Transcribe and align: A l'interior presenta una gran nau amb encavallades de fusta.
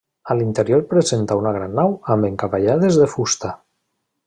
A 0.33 0.35
l'interior 0.37 0.79
presenta 0.93 1.37
una 1.41 1.51
gran 1.59 1.77
nau 1.81 1.95
amb 2.15 2.29
encavallades 2.31 2.99
de 3.03 3.09
fusta. 3.15 3.55